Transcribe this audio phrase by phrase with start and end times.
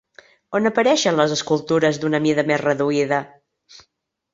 [0.59, 3.25] On apareixen les escultures d'una mida més reduïda?